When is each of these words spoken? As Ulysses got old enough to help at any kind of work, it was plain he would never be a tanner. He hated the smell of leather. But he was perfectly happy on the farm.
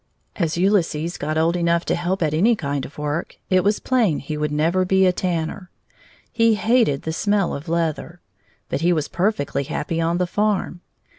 As 0.35 0.57
Ulysses 0.57 1.15
got 1.19 1.37
old 1.37 1.55
enough 1.55 1.85
to 1.85 1.93
help 1.93 2.23
at 2.23 2.33
any 2.33 2.55
kind 2.55 2.85
of 2.87 2.97
work, 2.97 3.37
it 3.51 3.63
was 3.63 3.77
plain 3.77 4.17
he 4.17 4.35
would 4.35 4.51
never 4.51 4.83
be 4.83 5.05
a 5.05 5.11
tanner. 5.13 5.69
He 6.33 6.55
hated 6.55 7.03
the 7.03 7.13
smell 7.13 7.53
of 7.53 7.69
leather. 7.69 8.19
But 8.67 8.81
he 8.81 8.93
was 8.93 9.07
perfectly 9.07 9.65
happy 9.65 10.01
on 10.01 10.17
the 10.17 10.25
farm. 10.25 10.81